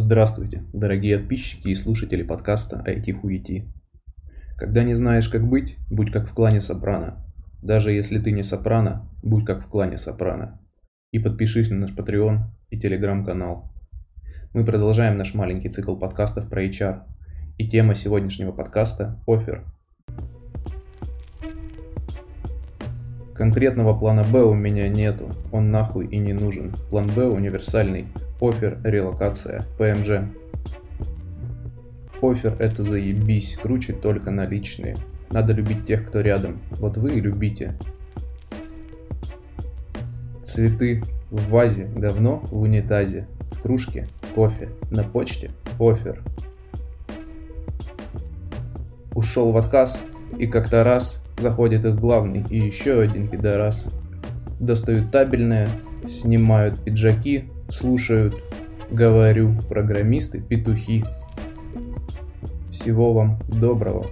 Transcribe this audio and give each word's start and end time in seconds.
Здравствуйте, 0.00 0.62
дорогие 0.72 1.18
подписчики 1.18 1.70
и 1.70 1.74
слушатели 1.74 2.22
подкаста 2.22 2.84
IT 2.86 3.14
Хуети. 3.14 3.64
Когда 4.56 4.84
не 4.84 4.94
знаешь, 4.94 5.28
как 5.28 5.44
быть, 5.44 5.76
будь 5.90 6.12
как 6.12 6.30
в 6.30 6.34
клане 6.34 6.60
Сопрано. 6.60 7.26
Даже 7.62 7.90
если 7.90 8.20
ты 8.20 8.30
не 8.30 8.44
Сопрано, 8.44 9.10
будь 9.24 9.44
как 9.44 9.60
в 9.60 9.66
клане 9.66 9.98
Сопрано. 9.98 10.60
И 11.10 11.18
подпишись 11.18 11.70
на 11.70 11.78
наш 11.78 11.90
Patreon 11.90 12.42
и 12.70 12.78
Телеграм-канал. 12.78 13.72
Мы 14.54 14.64
продолжаем 14.64 15.18
наш 15.18 15.34
маленький 15.34 15.68
цикл 15.68 15.96
подкастов 15.96 16.48
про 16.48 16.64
HR. 16.64 17.02
И 17.58 17.68
тема 17.68 17.96
сегодняшнего 17.96 18.52
подкаста– 18.52 19.20
офер– 19.26 19.64
Конкретного 23.38 23.96
плана 23.96 24.24
Б 24.24 24.42
у 24.42 24.52
меня 24.52 24.88
нету, 24.88 25.30
он 25.52 25.70
нахуй 25.70 26.08
и 26.08 26.18
не 26.18 26.32
нужен. 26.32 26.74
План 26.90 27.06
Б 27.06 27.28
универсальный. 27.28 28.06
Офер, 28.40 28.78
релокация, 28.82 29.62
ПМЖ. 29.78 30.28
Офер 32.20 32.56
это 32.58 32.82
заебись, 32.82 33.56
круче 33.62 33.92
только 33.92 34.32
наличные. 34.32 34.96
Надо 35.30 35.52
любить 35.52 35.86
тех, 35.86 36.08
кто 36.08 36.20
рядом. 36.20 36.58
Вот 36.72 36.96
вы 36.96 37.12
и 37.12 37.20
любите. 37.20 37.74
Цветы 40.42 41.04
в 41.30 41.48
вазе, 41.48 41.84
говно 41.84 42.42
в 42.50 42.60
унитазе. 42.60 43.28
В 43.52 43.62
кружке 43.62 44.08
кофе, 44.34 44.70
на 44.90 45.04
почте 45.04 45.52
офер. 45.78 46.24
Ушел 49.14 49.52
в 49.52 49.56
отказ 49.56 50.02
и 50.38 50.46
как-то 50.46 50.84
раз 50.84 51.22
Заходит 51.38 51.84
их 51.84 51.94
главный 51.94 52.44
и 52.50 52.58
еще 52.58 53.00
один 53.00 53.28
пидорас. 53.28 53.86
Достают 54.58 55.12
табельное, 55.12 55.68
снимают 56.08 56.82
пиджаки, 56.82 57.44
слушают, 57.68 58.34
говорю, 58.90 59.54
программисты, 59.68 60.40
петухи. 60.40 61.04
Всего 62.70 63.12
вам 63.12 63.38
доброго. 63.48 64.06